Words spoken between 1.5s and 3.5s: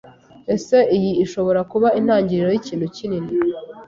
kuba intangiriro yikintu kinini?